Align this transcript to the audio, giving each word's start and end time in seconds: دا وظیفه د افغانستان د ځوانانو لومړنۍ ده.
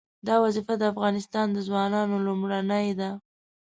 دا 0.27 0.35
وظیفه 0.45 0.73
د 0.77 0.83
افغانستان 0.93 1.47
د 1.51 1.57
ځوانانو 1.67 2.15
لومړنۍ 2.27 2.87
ده. 2.99 3.09